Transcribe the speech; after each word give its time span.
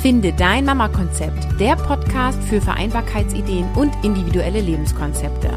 Finde 0.00 0.32
dein 0.32 0.64
Mama-Konzept, 0.64 1.60
der 1.60 1.76
Podcast 1.76 2.42
für 2.44 2.62
Vereinbarkeitsideen 2.62 3.66
und 3.74 3.92
individuelle 4.02 4.62
Lebenskonzepte. 4.62 5.50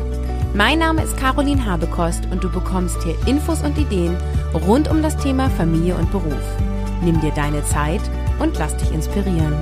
Mein 0.54 0.80
Name 0.80 1.02
ist 1.02 1.16
Caroline 1.16 1.66
Habekost 1.66 2.28
und 2.30 2.44
du 2.44 2.52
bekommst 2.52 3.02
hier 3.04 3.16
Infos 3.26 3.62
und 3.62 3.78
Ideen 3.78 4.18
rund 4.68 4.92
um 4.92 5.02
das 5.02 5.16
Thema 5.16 5.50
Familie 5.52 5.96
und 5.96 6.12
Beruf. 6.12 6.44
Nimm 7.02 7.22
dir 7.22 7.32
deine 7.32 7.64
Zeit 7.64 8.02
und 8.40 8.60
lass 8.60 8.76
dich 8.76 8.92
inspirieren. 8.92 9.56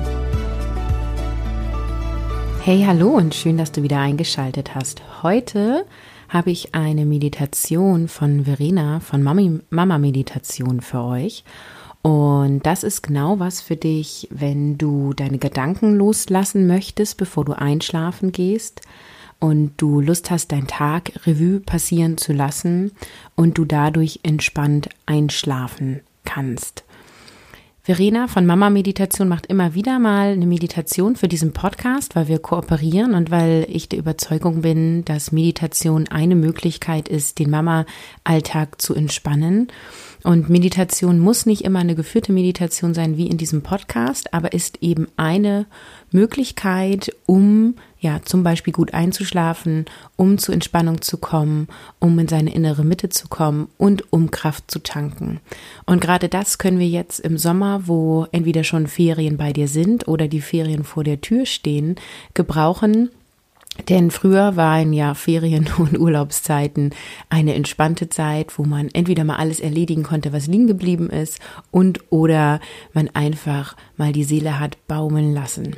Hey, 2.64 2.84
hallo 2.84 3.10
und 3.10 3.36
schön, 3.36 3.60
dass 3.60 3.72
du 3.72 3.84
wieder 3.84 4.00
eingeschaltet 4.00 4.74
hast. 4.74 5.04
Heute 5.22 5.86
habe 6.28 6.50
ich 6.50 6.74
eine 6.74 7.06
Meditation 7.06 8.08
von 8.08 8.46
Verena 8.46 9.00
von 9.00 9.22
Mama 9.22 9.98
Meditation 10.00 10.82
für 10.82 11.04
euch. 11.04 11.44
Und 12.02 12.66
das 12.66 12.84
ist 12.84 13.04
genau 13.04 13.40
was 13.40 13.62
für 13.62 13.76
dich, 13.76 14.28
wenn 14.32 14.78
du 14.78 15.14
deine 15.14 15.38
Gedanken 15.38 15.96
loslassen 15.96 16.66
möchtest, 16.66 17.18
bevor 17.18 17.46
du 17.46 17.54
einschlafen 17.54 18.32
gehst 18.32 18.82
und 19.40 19.74
du 19.78 20.02
Lust 20.02 20.32
hast, 20.32 20.52
deinen 20.52 20.68
Tag 20.68 21.12
Revue 21.26 21.60
passieren 21.60 22.18
zu 22.18 22.34
lassen 22.34 22.92
und 23.36 23.58
du 23.58 23.66
dadurch 23.66 24.22
entspannt 24.24 24.90
einschlafen 25.06 26.02
kannst. 26.26 26.84
Verena 27.84 28.28
von 28.28 28.46
Mama 28.46 28.70
Meditation 28.70 29.28
macht 29.28 29.48
immer 29.48 29.74
wieder 29.74 29.98
mal 29.98 30.34
eine 30.34 30.46
Meditation 30.46 31.16
für 31.16 31.28
diesen 31.28 31.52
Podcast, 31.52 32.16
weil 32.16 32.28
wir 32.28 32.38
kooperieren 32.38 33.16
und 33.16 33.32
weil 33.32 33.66
ich 33.68 33.90
der 33.90 33.98
Überzeugung 33.98 34.62
bin, 34.62 35.04
dass 35.06 35.32
Meditation 35.32 36.08
eine 36.08 36.36
Möglichkeit 36.36 37.10
ist, 37.10 37.40
den 37.40 37.50
Mama-Alltag 37.50 38.80
zu 38.80 38.94
entspannen. 38.94 39.70
Und 40.24 40.48
Meditation 40.48 41.18
muss 41.18 41.48
nicht 41.48 41.64
immer 41.64 41.80
eine 41.80 41.96
geführte 41.96 42.32
Meditation 42.32 42.94
sein, 42.94 43.18
wie 43.18 43.26
in 43.26 43.40
diesem 43.40 43.64
Podcast, 43.64 44.32
aber 44.32 44.54
ist 44.54 44.84
eben 44.84 45.08
eine 45.18 45.66
Möglichkeit, 46.12 47.16
um 47.26 47.76
ja 48.00 48.22
zum 48.24 48.44
Beispiel 48.44 48.74
gut 48.74 48.94
einzuschlafen, 48.94 49.86
um 50.16 50.38
zur 50.38 50.54
Entspannung 50.54 51.02
zu 51.02 51.18
kommen, 51.18 51.68
um 52.00 52.18
in 52.20 52.28
seine 52.28 52.54
innere 52.54 52.84
Mitte 52.84 53.10
zu 53.10 53.28
kommen 53.28 53.68
und 53.78 54.12
um 54.12 54.32
Kraft 54.32 54.70
zu 54.70 54.80
tanken. 54.80 55.40
Und 55.86 56.02
gerade 56.02 56.28
das 56.28 56.58
können 56.58 56.80
wir 56.80 56.88
jetzt 56.88 57.20
im 57.20 57.38
Sommer, 57.38 57.88
wo 57.88 58.28
entweder 58.32 58.64
schon 58.64 58.88
Ferien 58.88 59.38
bei 59.38 59.54
dir 59.54 59.68
sind 59.68 60.08
oder 60.08 60.28
die 60.28 60.42
Ferien 60.42 60.84
vor 60.84 61.04
der 61.04 61.22
Tür 61.22 61.46
stehen, 61.46 61.96
gebrauchen, 62.34 63.10
denn 63.90 64.12
früher 64.12 64.56
waren 64.56 64.94
ja 64.94 65.14
Ferien 65.14 65.70
und 65.78 65.98
Urlaubszeiten 65.98 66.92
eine 67.30 67.54
entspannte 67.56 68.10
Zeit, 68.10 68.58
wo 68.58 68.64
man 68.64 68.90
entweder 68.90 69.24
mal 69.24 69.38
alles 69.38 69.60
erledigen 69.60 70.04
konnte, 70.04 70.34
was 70.34 70.48
liegen 70.48 70.68
geblieben 70.68 71.10
ist, 71.10 71.40
und 71.72 72.00
oder 72.12 72.60
man 72.94 73.10
einfach 73.14 73.76
mal 74.02 74.14
die 74.14 74.24
Seele 74.24 74.60
hat 74.60 74.78
baumeln 74.88 75.32
lassen. 75.32 75.76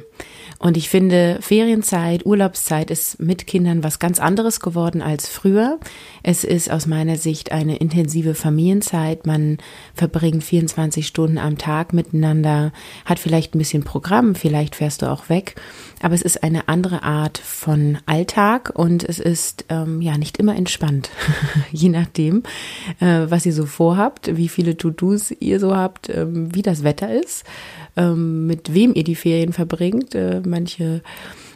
Und 0.58 0.78
ich 0.78 0.88
finde, 0.88 1.40
Ferienzeit, 1.42 2.26
Urlaubszeit 2.26 2.90
ist 2.90 3.20
mit 3.20 3.48
Kindern 3.48 3.84
was 3.84 4.00
ganz 4.00 4.18
anderes 4.18 4.62
geworden 4.62 5.02
als 5.02 5.28
früher. 5.28 5.78
Es 6.24 6.46
ist 6.46 6.72
aus 6.72 6.88
meiner 6.88 7.18
Sicht 7.18 7.52
eine 7.52 7.76
intensive 7.76 8.34
Familienzeit. 8.34 9.28
Man 9.28 9.58
verbringt 9.94 10.42
24 10.42 11.06
Stunden 11.06 11.38
am 11.38 11.58
Tag 11.58 11.92
miteinander, 11.92 12.72
hat 13.04 13.20
vielleicht 13.20 13.56
ein 13.56 13.58
bisschen 13.58 13.84
Programm, 13.84 14.36
vielleicht 14.36 14.78
fährst 14.78 15.02
du 15.02 15.12
auch 15.12 15.28
weg. 15.28 15.56
Aber 16.02 16.16
es 16.16 16.22
ist 16.22 16.44
eine 16.44 16.70
andere 16.70 17.04
Art 17.04 17.40
von 17.40 17.98
Alltag 18.06 18.72
und 18.74 19.04
es 19.04 19.20
ist 19.20 19.66
ähm, 19.68 20.02
ja 20.02 20.18
nicht 20.18 20.38
immer 20.38 20.56
entspannt, 20.56 21.10
je 21.74 21.90
nachdem, 21.90 22.44
äh, 23.02 23.26
was 23.28 23.46
ihr 23.46 23.54
so 23.54 23.66
vorhabt, 23.66 24.38
wie 24.38 24.48
viele 24.48 24.78
To-Dos 24.78 25.32
ihr 25.32 25.60
so 25.60 25.76
habt, 25.76 26.08
ähm, 26.08 26.56
wie 26.56 26.62
das 26.62 26.84
Wetter 26.84 27.14
ist 27.14 27.44
ähm, 27.98 28.48
mit 28.48 28.73
wem 28.73 28.93
ihr 28.93 29.04
die 29.04 29.15
Ferien 29.15 29.54
verbringt. 29.54 30.15
Äh, 30.15 30.42
manche 30.45 31.02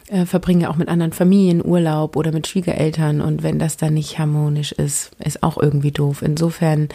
äh, 0.08 0.24
verbringen 0.24 0.62
ja 0.62 0.70
auch 0.70 0.76
mit 0.76 0.88
anderen 0.88 1.12
Familien 1.12 1.64
Urlaub 1.64 2.16
oder 2.16 2.32
mit 2.32 2.46
Schwiegereltern 2.46 3.20
und 3.20 3.42
wenn 3.42 3.58
das 3.58 3.76
dann 3.76 3.94
nicht 3.94 4.18
harmonisch 4.18 4.72
ist, 4.72 5.10
ist 5.22 5.42
auch 5.42 5.58
irgendwie 5.58 5.92
doof. 5.92 6.22
Insofern 6.22 6.88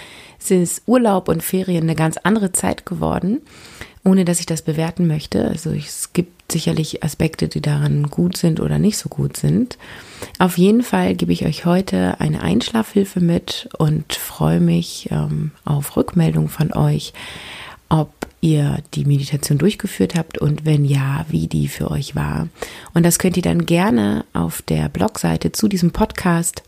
ist 0.50 0.84
Urlaub 0.88 1.30
und 1.30 1.44
Ferien 1.44 1.84
eine 1.84 1.96
ganz 1.96 2.18
andere 2.18 2.52
Zeit 2.52 2.86
geworden, 2.86 3.42
ohne 4.04 4.26
dass 4.26 4.40
ich 4.40 4.46
das 4.46 4.62
bewerten 4.62 5.08
möchte. 5.08 5.48
Also 5.48 5.72
es 5.72 6.12
gibt 6.14 6.52
sicherlich 6.52 7.04
Aspekte, 7.04 7.48
die 7.48 7.62
daran 7.62 8.10
gut 8.10 8.36
sind 8.38 8.60
oder 8.60 8.80
nicht 8.80 8.98
so 8.98 9.10
gut 9.10 9.38
sind. 9.38 9.78
Auf 10.40 10.58
jeden 10.58 10.84
Fall 10.84 11.16
gebe 11.16 11.34
ich 11.34 11.46
euch 11.46 11.66
heute 11.66 12.20
eine 12.20 12.42
Einschlafhilfe 12.42 13.20
mit 13.20 13.70
und 13.78 14.14
freue 14.14 14.60
mich 14.60 15.10
ähm, 15.12 15.52
auf 15.66 15.96
Rückmeldung 15.96 16.50
von 16.50 16.74
euch, 16.74 17.14
ob 17.90 18.10
ihr 18.44 18.78
die 18.94 19.06
Meditation 19.06 19.58
durchgeführt 19.58 20.16
habt 20.16 20.38
und 20.38 20.66
wenn 20.66 20.84
ja, 20.84 21.26
wie 21.30 21.48
die 21.48 21.70
für 21.70 21.90
euch 21.90 22.14
war. 22.16 22.50
Und 22.94 23.04
das 23.04 23.18
könnt 23.18 23.38
ihr 23.38 23.44
dann 23.44 23.66
gerne 23.66 24.26
auf 24.34 24.62
der 24.62 24.90
Blogseite 24.90 25.54
zu 25.54 25.70
diesem 25.70 25.92
Podcast 25.92 26.62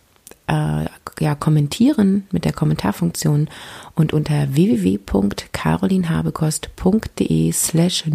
äh, 0.47 0.85
ja, 1.19 1.35
kommentieren 1.35 2.25
mit 2.31 2.45
der 2.45 2.53
Kommentarfunktion 2.53 3.49
und 3.93 4.13
unter 4.13 4.55
www.carolinhabekost.de 4.55 7.51
slash 7.51 8.05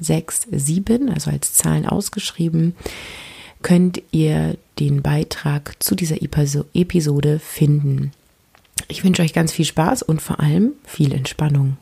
067, 0.00 1.14
also 1.14 1.30
als 1.30 1.52
Zahlen 1.52 1.86
ausgeschrieben, 1.86 2.74
könnt 3.62 4.02
ihr 4.10 4.56
den 4.80 5.02
Beitrag 5.02 5.80
zu 5.80 5.94
dieser 5.94 6.16
Episode 6.22 7.38
finden. 7.38 8.10
Ich 8.88 9.04
wünsche 9.04 9.22
euch 9.22 9.32
ganz 9.32 9.52
viel 9.52 9.64
Spaß 9.64 10.02
und 10.02 10.20
vor 10.22 10.40
allem 10.40 10.72
viel 10.84 11.12
Entspannung. 11.12 11.76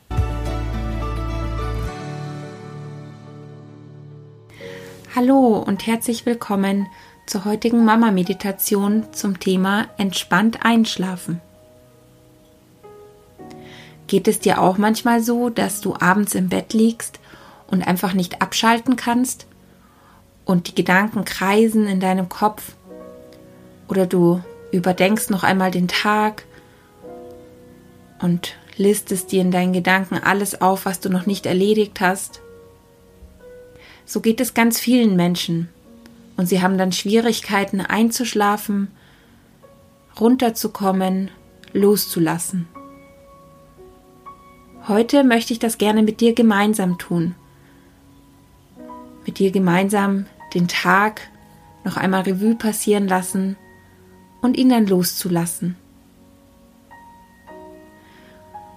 Hallo 5.16 5.56
und 5.66 5.86
herzlich 5.86 6.26
willkommen 6.26 6.88
zur 7.24 7.46
heutigen 7.46 7.86
Mama-Meditation 7.86 9.14
zum 9.14 9.40
Thema 9.40 9.86
Entspannt 9.96 10.58
einschlafen. 10.62 11.40
Geht 14.08 14.28
es 14.28 14.40
dir 14.40 14.60
auch 14.60 14.76
manchmal 14.76 15.22
so, 15.22 15.48
dass 15.48 15.80
du 15.80 15.94
abends 15.98 16.34
im 16.34 16.50
Bett 16.50 16.74
liegst 16.74 17.18
und 17.66 17.88
einfach 17.88 18.12
nicht 18.12 18.42
abschalten 18.42 18.96
kannst 18.96 19.46
und 20.44 20.68
die 20.68 20.74
Gedanken 20.74 21.24
kreisen 21.24 21.86
in 21.86 21.98
deinem 21.98 22.28
Kopf 22.28 22.74
oder 23.88 24.04
du 24.04 24.42
überdenkst 24.70 25.30
noch 25.30 25.44
einmal 25.44 25.70
den 25.70 25.88
Tag 25.88 26.44
und 28.20 28.52
listest 28.76 29.32
dir 29.32 29.40
in 29.40 29.50
deinen 29.50 29.72
Gedanken 29.72 30.18
alles 30.22 30.60
auf, 30.60 30.84
was 30.84 31.00
du 31.00 31.08
noch 31.08 31.24
nicht 31.24 31.46
erledigt 31.46 32.02
hast 32.02 32.42
so 34.06 34.20
geht 34.20 34.40
es 34.40 34.54
ganz 34.54 34.78
vielen 34.78 35.16
Menschen. 35.16 35.68
Und 36.36 36.46
sie 36.46 36.62
haben 36.62 36.78
dann 36.78 36.92
Schwierigkeiten 36.92 37.80
einzuschlafen, 37.80 38.88
runterzukommen, 40.18 41.30
loszulassen. 41.72 42.68
Heute 44.88 45.24
möchte 45.24 45.52
ich 45.52 45.58
das 45.58 45.78
gerne 45.78 46.02
mit 46.02 46.20
dir 46.20 46.34
gemeinsam 46.34 46.96
tun. 46.96 47.34
Mit 49.26 49.40
dir 49.40 49.50
gemeinsam 49.50 50.26
den 50.54 50.68
Tag 50.68 51.28
noch 51.84 51.96
einmal 51.96 52.22
Revue 52.22 52.54
passieren 52.54 53.08
lassen 53.08 53.56
und 54.40 54.56
ihn 54.56 54.68
dann 54.68 54.86
loszulassen. 54.86 55.76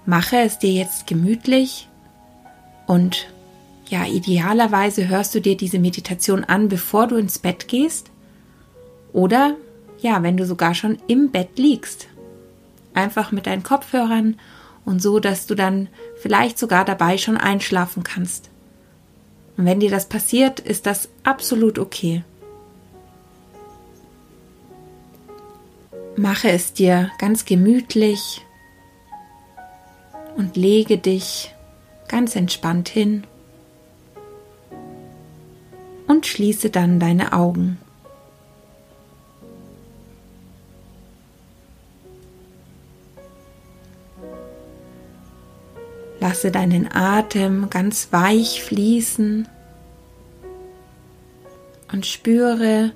Mache 0.06 0.38
es 0.38 0.58
dir 0.58 0.72
jetzt 0.72 1.06
gemütlich 1.06 1.88
und 2.88 3.28
ja, 3.90 4.06
idealerweise 4.06 5.08
hörst 5.08 5.34
du 5.34 5.42
dir 5.42 5.58
diese 5.58 5.80
Meditation 5.80 6.44
an, 6.44 6.70
bevor 6.70 7.08
du 7.08 7.16
ins 7.16 7.40
Bett 7.40 7.68
gehst. 7.68 8.12
Oder 9.14 9.56
ja, 10.00 10.22
wenn 10.22 10.38
du 10.38 10.46
sogar 10.46 10.76
schon 10.76 11.00
im 11.08 11.32
Bett 11.32 11.58
liegst. 11.58 12.08
Einfach 12.94 13.32
mit 13.32 13.48
deinen 13.48 13.64
Kopfhörern 13.64 14.40
und 14.86 15.02
so, 15.02 15.20
dass 15.20 15.48
du 15.48 15.56
dann 15.56 15.90
vielleicht 16.18 16.60
sogar 16.60 16.86
dabei 16.86 17.18
schon 17.18 17.36
einschlafen 17.36 18.04
kannst. 18.04 18.50
Und 19.58 19.66
wenn 19.66 19.80
dir 19.80 19.90
das 19.90 20.08
passiert, 20.08 20.60
ist 20.60 20.86
das 20.86 21.10
absolut 21.24 21.80
okay. 21.80 22.24
Mache 26.16 26.50
es 26.52 26.74
dir 26.74 27.12
ganz 27.18 27.46
gemütlich 27.46 28.46
und 30.38 30.56
lege 30.56 30.98
dich 30.98 31.54
ganz 32.08 32.36
entspannt 32.36 32.88
hin 32.90 33.24
und 36.10 36.26
schließe 36.26 36.72
dann 36.72 37.00
deine 37.00 37.34
Augen. 37.34 37.78
Lasse 46.20 46.52
deinen 46.52 46.92
Atem 46.92 47.70
ganz 47.70 48.08
weich 48.12 48.64
fließen 48.64 49.48
und 51.94 52.06
spüre, 52.08 52.92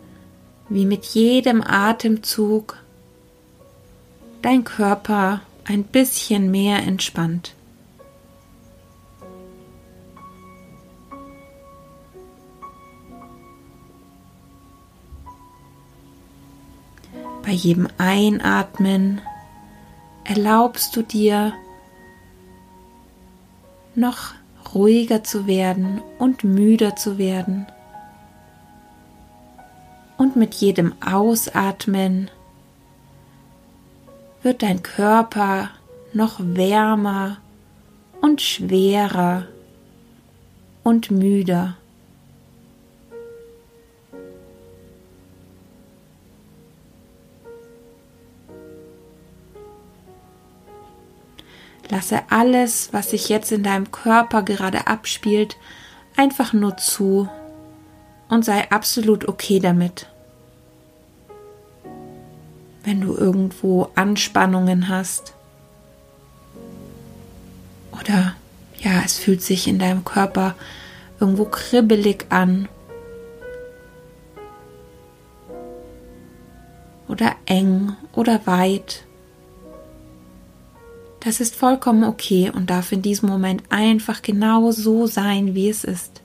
wie 0.68 0.86
mit 0.86 1.06
jedem 1.06 1.62
Atemzug 1.62 2.78
dein 4.42 4.64
Körper 4.64 5.42
ein 5.66 5.84
bisschen 5.84 6.50
mehr 6.50 6.80
entspannt. 6.80 7.54
Bei 17.44 17.52
jedem 17.52 17.90
Einatmen 17.98 19.22
erlaubst 20.24 20.96
du 20.96 21.02
dir 21.02 21.54
noch 23.96 24.34
ruhiger 24.74 25.24
zu 25.24 25.46
werden 25.46 26.02
und 26.20 26.44
müder 26.44 26.96
zu 26.96 27.18
werden. 27.18 27.68
Und 30.18 30.38
mit 30.38 30.56
jedem 30.56 30.94
Ausatmen 31.06 32.32
wird 34.42 34.64
dein 34.64 34.82
Körper 34.82 35.70
noch 36.14 36.40
wärmer 36.40 37.38
und 38.22 38.42
schwerer 38.42 39.48
und 40.84 41.12
müder. 41.12 41.76
Lasse 51.94 52.24
alles, 52.32 52.90
was 52.92 53.12
sich 53.12 53.30
jetzt 53.30 53.52
in 53.52 53.62
deinem 53.62 53.92
Körper 53.92 54.42
gerade 54.42 54.88
abspielt, 54.88 55.58
einfach 56.18 56.52
nur 56.52 56.76
zu 56.76 57.30
und 58.30 58.44
sei 58.44 58.72
absolut 58.72 59.28
okay 59.28 59.60
damit. 59.60 60.08
Wenn 62.84 63.00
du 63.00 63.16
irgendwo 63.16 63.90
Anspannungen 63.94 64.90
hast 64.90 65.36
oder 67.92 68.34
ja, 68.80 69.04
es 69.06 69.20
fühlt 69.20 69.44
sich 69.44 69.68
in 69.68 69.78
deinem 69.78 70.04
Körper 70.04 70.56
irgendwo 71.20 71.46
kribbelig 71.46 72.26
an 72.30 72.68
oder 77.08 77.36
eng 77.46 77.96
oder 78.14 78.48
weit. 78.48 79.04
Das 81.24 81.40
ist 81.40 81.56
vollkommen 81.56 82.04
okay 82.04 82.52
und 82.54 82.70
darf 82.70 82.92
in 82.92 83.02
diesem 83.02 83.30
Moment 83.30 83.64
einfach 83.70 84.22
genau 84.22 84.72
so 84.72 85.08
sein, 85.08 85.56
wie 85.56 85.70
es 85.70 85.86
ist. 85.86 86.22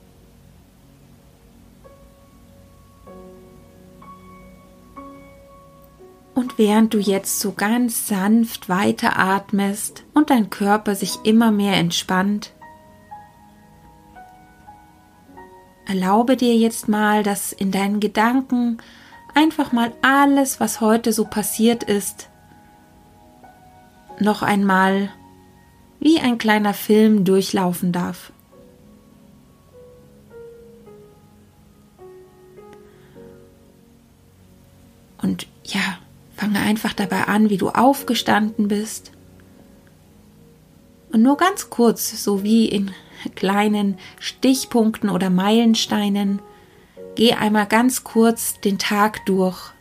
Und 6.35 6.57
während 6.57 6.93
du 6.93 6.99
jetzt 6.99 7.39
so 7.39 7.53
ganz 7.53 8.07
sanft 8.09 8.67
weiteratmest 8.67 10.03
und 10.13 10.29
dein 10.29 10.49
Körper 10.49 10.95
sich 10.95 11.15
immer 11.23 11.51
mehr 11.51 11.77
entspannt, 11.77 12.51
erlaube 15.87 16.35
dir 16.35 16.57
jetzt 16.57 16.89
mal, 16.89 17.23
dass 17.23 17.53
in 17.53 17.71
deinen 17.71 18.01
Gedanken 18.01 18.79
einfach 19.33 19.71
mal 19.71 19.93
alles, 20.01 20.59
was 20.59 20.81
heute 20.81 21.13
so 21.13 21.23
passiert 21.23 21.83
ist, 21.85 22.29
noch 24.21 24.41
einmal 24.41 25.09
wie 25.99 26.19
ein 26.19 26.37
kleiner 26.37 26.73
Film 26.73 27.25
durchlaufen 27.25 27.91
darf. 27.91 28.31
Und 35.21 35.47
ja, 35.65 35.99
fange 36.35 36.59
einfach 36.59 36.93
dabei 36.93 37.25
an, 37.25 37.49
wie 37.49 37.57
du 37.57 37.69
aufgestanden 37.69 38.69
bist. 38.69 39.11
Und 41.11 41.21
nur 41.21 41.37
ganz 41.37 41.69
kurz, 41.69 42.23
so 42.23 42.43
wie 42.43 42.67
in 42.67 42.91
kleinen 43.35 43.97
Stichpunkten 44.19 45.09
oder 45.09 45.29
Meilensteinen, 45.29 46.41
geh 47.15 47.33
einmal 47.33 47.65
ganz 47.65 48.03
kurz 48.05 48.61
den 48.61 48.79
Tag 48.79 49.25
durch 49.25 49.73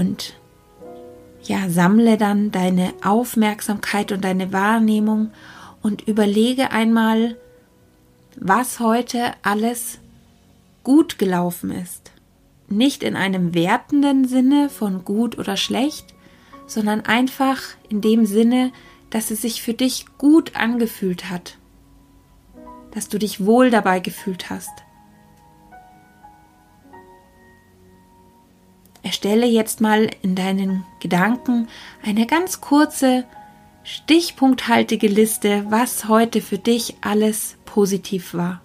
und 0.00 0.32
ja, 1.42 1.68
sammle 1.68 2.16
dann 2.16 2.50
deine 2.50 2.94
Aufmerksamkeit 3.04 4.12
und 4.12 4.24
deine 4.24 4.50
Wahrnehmung 4.50 5.30
und 5.82 6.08
überlege 6.08 6.70
einmal, 6.70 7.36
was 8.36 8.80
heute 8.80 9.32
alles 9.42 9.98
gut 10.84 11.18
gelaufen 11.18 11.70
ist. 11.70 12.12
Nicht 12.68 13.02
in 13.02 13.14
einem 13.14 13.52
wertenden 13.52 14.26
Sinne 14.26 14.70
von 14.70 15.04
gut 15.04 15.38
oder 15.38 15.58
schlecht, 15.58 16.14
sondern 16.66 17.02
einfach 17.02 17.60
in 17.90 18.00
dem 18.00 18.24
Sinne, 18.24 18.72
dass 19.10 19.30
es 19.30 19.42
sich 19.42 19.60
für 19.60 19.74
dich 19.74 20.06
gut 20.16 20.56
angefühlt 20.56 21.28
hat, 21.28 21.58
dass 22.92 23.08
du 23.08 23.18
dich 23.18 23.44
wohl 23.44 23.70
dabei 23.70 24.00
gefühlt 24.00 24.48
hast. 24.48 24.70
Erstelle 29.10 29.46
jetzt 29.46 29.80
mal 29.80 30.08
in 30.22 30.36
deinen 30.36 30.84
Gedanken 31.00 31.66
eine 32.04 32.28
ganz 32.28 32.60
kurze, 32.60 33.24
stichpunkthaltige 33.82 35.08
Liste, 35.08 35.64
was 35.68 36.06
heute 36.06 36.40
für 36.40 36.58
dich 36.58 36.94
alles 37.00 37.56
positiv 37.64 38.34
war. 38.34 38.60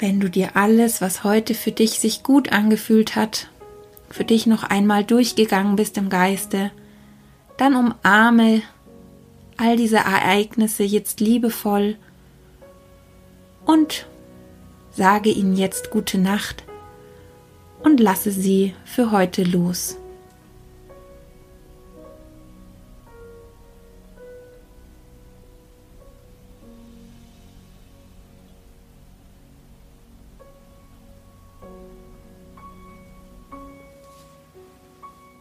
Wenn 0.00 0.18
du 0.18 0.30
dir 0.30 0.56
alles, 0.56 1.00
was 1.00 1.24
heute 1.24 1.54
für 1.54 1.72
dich 1.72 2.00
sich 2.00 2.22
gut 2.22 2.52
angefühlt 2.52 3.16
hat, 3.16 3.48
für 4.10 4.24
dich 4.24 4.46
noch 4.46 4.64
einmal 4.64 5.04
durchgegangen 5.04 5.76
bist 5.76 5.96
im 5.98 6.08
Geiste, 6.08 6.70
dann 7.58 7.76
umarme 7.76 8.62
all 9.58 9.76
diese 9.76 9.98
Ereignisse 9.98 10.82
jetzt 10.82 11.20
liebevoll 11.20 11.96
und 13.66 14.06
sage 14.90 15.30
ihnen 15.30 15.54
jetzt 15.54 15.90
gute 15.90 16.18
Nacht 16.18 16.64
und 17.82 18.00
lasse 18.00 18.30
sie 18.30 18.74
für 18.84 19.12
heute 19.12 19.44
los. 19.44 19.99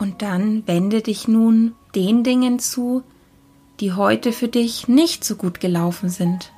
Und 0.09 0.23
dann 0.23 0.65
wende 0.65 1.03
dich 1.03 1.27
nun 1.27 1.75
den 1.93 2.23
Dingen 2.23 2.57
zu, 2.57 3.03
die 3.79 3.93
heute 3.93 4.31
für 4.31 4.47
dich 4.47 4.87
nicht 4.87 5.23
so 5.23 5.35
gut 5.35 5.59
gelaufen 5.59 6.09
sind 6.09 6.51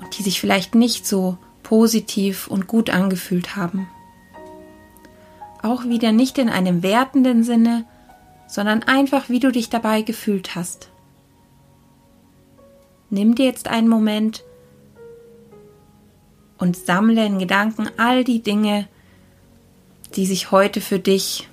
und 0.00 0.16
die 0.16 0.22
sich 0.22 0.40
vielleicht 0.40 0.74
nicht 0.74 1.06
so 1.06 1.36
positiv 1.62 2.46
und 2.46 2.66
gut 2.66 2.88
angefühlt 2.88 3.56
haben. 3.56 3.86
Auch 5.60 5.84
wieder 5.84 6.12
nicht 6.12 6.38
in 6.38 6.48
einem 6.48 6.82
wertenden 6.82 7.44
Sinne, 7.44 7.84
sondern 8.48 8.82
einfach, 8.82 9.28
wie 9.28 9.40
du 9.40 9.52
dich 9.52 9.68
dabei 9.68 10.00
gefühlt 10.00 10.54
hast. 10.54 10.88
Nimm 13.10 13.34
dir 13.34 13.44
jetzt 13.44 13.68
einen 13.68 13.88
Moment 13.88 14.44
und 16.56 16.74
sammle 16.74 17.26
in 17.26 17.38
Gedanken 17.38 17.90
all 17.98 18.24
die 18.24 18.40
Dinge, 18.42 18.88
die 20.16 20.24
sich 20.24 20.50
heute 20.50 20.80
für 20.80 20.98
dich 20.98 21.49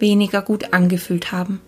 weniger 0.00 0.42
gut 0.42 0.72
angefühlt 0.72 1.32
haben. 1.32 1.60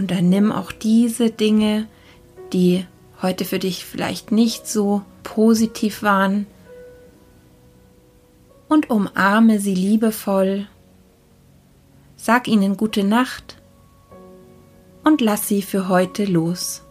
Und 0.00 0.10
dann 0.12 0.30
nimm 0.30 0.50
auch 0.50 0.72
diese 0.72 1.28
Dinge, 1.28 1.86
die 2.54 2.86
heute 3.20 3.44
für 3.44 3.58
dich 3.58 3.84
vielleicht 3.84 4.32
nicht 4.32 4.66
so 4.66 5.02
positiv 5.22 6.02
waren, 6.02 6.46
und 8.66 8.88
umarme 8.88 9.58
sie 9.58 9.74
liebevoll. 9.74 10.66
Sag 12.16 12.48
ihnen 12.48 12.78
gute 12.78 13.04
Nacht 13.04 13.60
und 15.04 15.20
lass 15.20 15.46
sie 15.46 15.60
für 15.60 15.90
heute 15.90 16.24
los. 16.24 16.82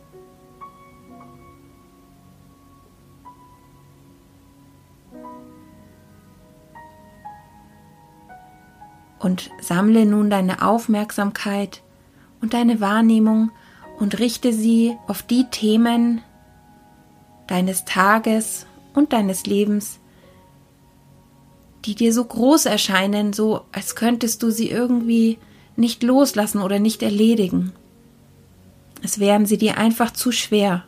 Und 9.18 9.50
sammle 9.60 10.06
nun 10.06 10.30
deine 10.30 10.62
Aufmerksamkeit 10.62 11.82
und 12.41 12.53
deine 12.53 12.79
Wahrnehmung 12.81 13.51
und 14.00 14.19
richte 14.19 14.53
sie 14.53 14.96
auf 15.08 15.24
die 15.24 15.46
Themen 15.50 16.22
deines 17.48 17.86
Tages 17.86 18.65
und 18.93 19.13
deines 19.13 19.46
Lebens, 19.46 20.00
die 21.86 21.96
dir 21.96 22.13
so 22.13 22.24
groß 22.24 22.65
erscheinen, 22.65 23.34
so 23.34 23.62
als 23.72 23.96
könntest 23.96 24.43
du 24.43 24.51
sie 24.51 24.69
irgendwie 24.69 25.38
nicht 25.75 26.03
loslassen 26.03 26.62
oder 26.62 26.79
nicht 26.79 27.01
erledigen. 27.01 27.74
Es 29.01 29.19
wären 29.19 29.46
sie 29.46 29.58
dir 29.58 29.77
einfach 29.77 30.12
zu 30.12 30.31
schwer. 30.31 30.84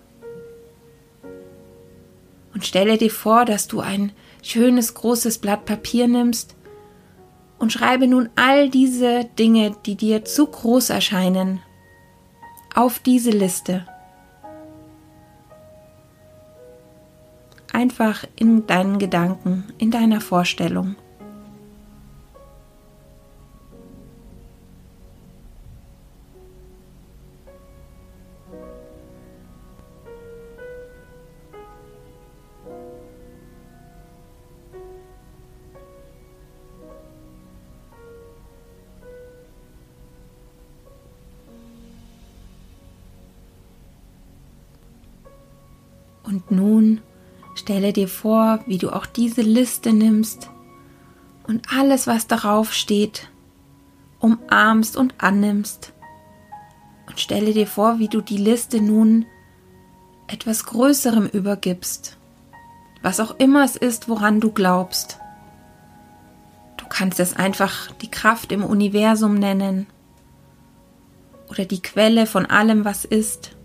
Und 2.53 2.65
stelle 2.65 2.97
dir 2.97 3.09
vor, 3.09 3.45
dass 3.45 3.67
du 3.67 3.79
ein 3.79 4.11
schönes 4.41 4.93
großes 4.93 5.37
Blatt 5.37 5.65
Papier 5.65 6.07
nimmst 6.07 6.55
und 7.61 7.71
schreibe 7.71 8.07
nun 8.07 8.29
all 8.35 8.69
diese 8.69 9.25
Dinge, 9.37 9.75
die 9.85 9.95
dir 9.95 10.25
zu 10.25 10.47
groß 10.47 10.89
erscheinen, 10.89 11.61
auf 12.73 12.97
diese 12.97 13.29
Liste. 13.29 13.85
Einfach 17.71 18.25
in 18.35 18.65
deinen 18.65 18.97
Gedanken, 18.97 19.71
in 19.77 19.91
deiner 19.91 20.21
Vorstellung. 20.21 20.95
Und 46.31 46.49
nun 46.49 47.01
stelle 47.55 47.91
dir 47.91 48.07
vor, 48.07 48.61
wie 48.65 48.77
du 48.77 48.89
auch 48.89 49.05
diese 49.05 49.41
Liste 49.41 49.91
nimmst 49.91 50.49
und 51.45 51.67
alles, 51.75 52.07
was 52.07 52.25
darauf 52.25 52.71
steht, 52.73 53.27
umarmst 54.19 54.95
und 54.95 55.13
annimmst. 55.17 55.91
Und 57.07 57.19
stelle 57.19 57.51
dir 57.51 57.67
vor, 57.67 57.99
wie 57.99 58.07
du 58.07 58.21
die 58.21 58.37
Liste 58.37 58.79
nun 58.79 59.25
etwas 60.27 60.65
Größerem 60.65 61.27
übergibst, 61.27 62.17
was 63.01 63.19
auch 63.19 63.37
immer 63.37 63.65
es 63.65 63.75
ist, 63.75 64.07
woran 64.07 64.39
du 64.39 64.53
glaubst. 64.53 65.19
Du 66.77 66.85
kannst 66.87 67.19
es 67.19 67.35
einfach 67.35 67.91
die 67.95 68.09
Kraft 68.09 68.53
im 68.53 68.63
Universum 68.63 69.33
nennen 69.33 69.85
oder 71.49 71.65
die 71.65 71.81
Quelle 71.81 72.25
von 72.25 72.45
allem, 72.45 72.85
was 72.85 73.03
ist 73.03 73.57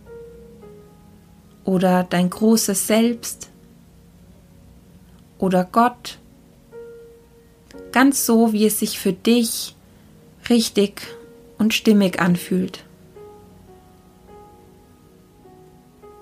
oder 1.66 2.04
dein 2.04 2.30
großes 2.30 2.86
Selbst 2.86 3.50
oder 5.38 5.64
Gott. 5.70 6.18
Ganz 7.92 8.24
so, 8.24 8.52
wie 8.52 8.64
es 8.64 8.78
sich 8.78 8.98
für 8.98 9.12
dich 9.12 9.74
richtig 10.48 11.02
und 11.58 11.74
stimmig 11.74 12.20
anfühlt. 12.20 12.84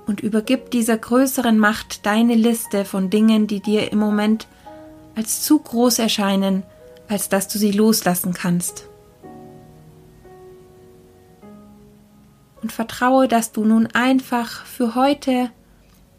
Und 0.07 0.21
übergib 0.21 0.71
dieser 0.71 0.99
größeren 0.99 1.59
Macht 1.59 2.05
deine 2.05 2.35
Liste 2.35 2.85
von 2.85 3.11
Dingen, 3.11 3.47
die 3.47 3.61
dir 3.61 3.93
im 3.93 3.99
Moment 3.99 4.47
als 5.15 5.43
zu 5.43 5.59
groß 5.59 5.99
erscheinen, 5.99 6.63
als 7.09 7.29
dass 7.29 7.49
du 7.49 7.59
sie 7.59 7.73
loslassen 7.73 8.35
kannst. 8.35 8.89
Und 12.64 12.73
vertraue, 12.73 13.28
dass 13.28 13.52
du 13.52 13.62
nun 13.62 13.88
einfach 13.88 14.64
für 14.64 14.94
heute 14.94 15.50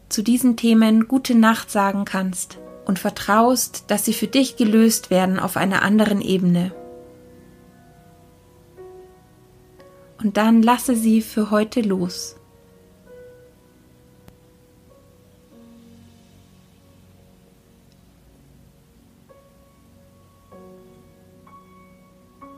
zu 0.08 0.22
diesen 0.22 0.56
Themen 0.56 1.08
gute 1.08 1.34
Nacht 1.34 1.72
sagen 1.72 2.04
kannst 2.04 2.58
und 2.84 3.00
vertraust, 3.00 3.86
dass 3.88 4.04
sie 4.04 4.12
für 4.12 4.28
dich 4.28 4.54
gelöst 4.54 5.10
werden 5.10 5.40
auf 5.40 5.56
einer 5.56 5.82
anderen 5.82 6.20
Ebene. 6.20 6.72
Und 10.22 10.36
dann 10.36 10.62
lasse 10.62 10.94
sie 10.94 11.20
für 11.20 11.50
heute 11.50 11.80
los. 11.80 12.36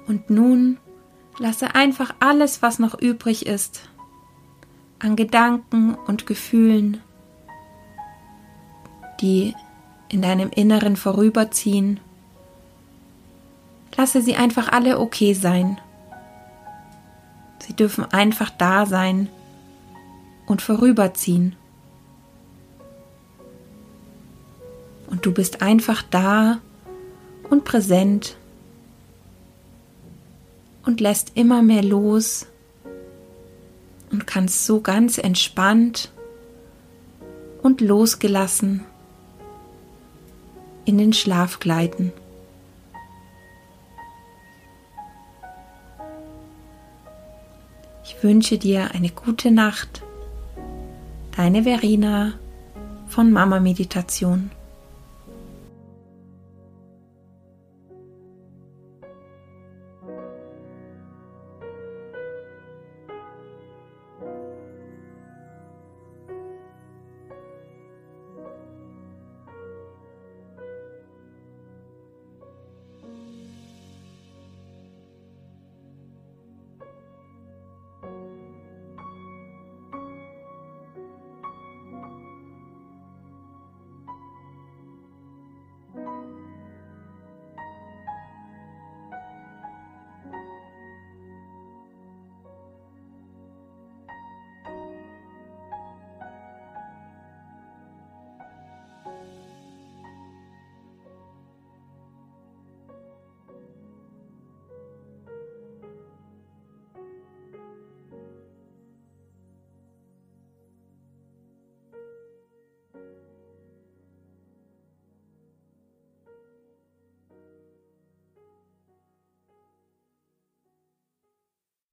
Und 0.07 0.29
nun 0.29 0.77
Lasse 1.39 1.75
einfach 1.77 2.15
alles, 2.19 2.63
was 2.63 2.81
noch 2.81 3.01
übrig 3.01 3.47
ist, 3.47 3.89
an 4.99 5.15
Gedanken 5.15 5.95
und 5.95 6.27
Gefühlen, 6.27 7.01
die 9.21 9.55
in 10.09 10.23
deinem 10.23 10.51
Inneren 10.51 10.97
vorüberziehen. 10.97 12.01
Lasse 13.97 14.21
sie 14.21 14.35
einfach 14.35 14.73
alle 14.73 14.99
okay 14.99 15.33
sein. 15.35 15.81
Sie 17.61 17.75
dürfen 17.75 18.05
einfach 18.05 18.51
da 18.51 18.87
sein 18.87 19.29
und 20.47 20.61
vorüberziehen. 20.61 21.55
Und 25.09 25.25
du 25.25 25.33
bist 25.33 25.63
einfach 25.63 26.03
da 26.03 26.59
und 27.49 27.65
präsent 27.65 28.37
und 30.89 31.03
lässt 31.03 31.33
immer 31.35 31.61
mehr 31.61 31.85
los 31.85 32.47
und 34.11 34.27
kannst 34.27 34.65
so 34.65 34.81
ganz 34.81 35.19
entspannt 35.19 36.11
und 37.63 37.83
losgelassen 37.83 38.87
in 40.87 40.97
den 40.97 41.13
Schlaf 41.13 41.61
gleiten. 41.61 42.11
Ich 48.03 48.23
wünsche 48.23 48.57
dir 48.57 48.93
eine 48.93 49.11
gute 49.11 49.51
Nacht. 49.51 50.03
Deine 51.37 51.65
Verena 51.65 52.33
von 53.09 53.31
Mama 53.31 53.61
Meditation. 53.61 54.51